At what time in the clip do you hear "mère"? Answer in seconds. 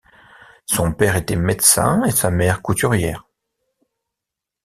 2.31-2.63